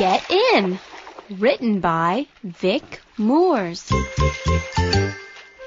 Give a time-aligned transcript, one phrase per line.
[0.00, 0.78] Get In,
[1.28, 3.92] written by Vic Moores.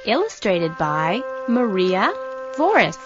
[0.08, 2.12] Illustrated by Maria
[2.58, 2.98] Voris.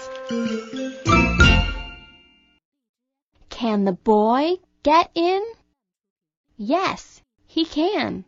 [3.49, 4.53] Can the boy
[4.83, 5.43] get in?
[6.55, 8.23] Yes, he can.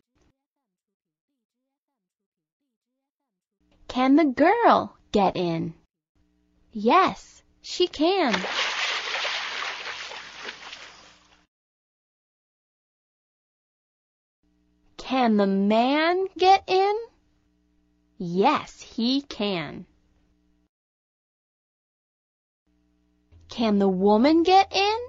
[3.87, 5.73] Can the girl get in?
[6.73, 8.35] Yes, she can.
[15.09, 16.95] Can the man get in?
[18.19, 19.87] Yes, he can.
[23.49, 24.99] Can the woman get in?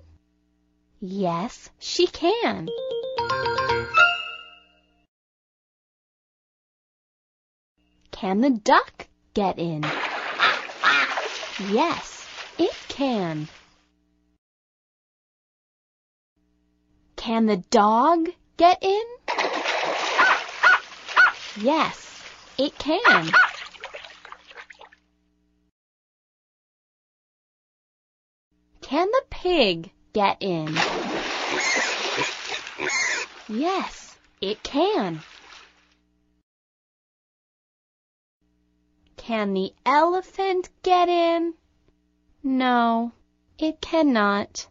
[1.02, 2.70] Yes, she can.
[8.10, 9.84] Can the duck get in?
[11.68, 12.26] Yes,
[12.56, 13.48] it can.
[17.16, 19.19] Can the dog get in?
[21.56, 22.22] Yes,
[22.58, 23.30] it can.
[28.80, 30.74] Can the pig get in?
[33.48, 35.20] Yes, it can.
[39.16, 41.54] Can the elephant get in?
[42.42, 43.12] No,
[43.58, 44.66] it cannot.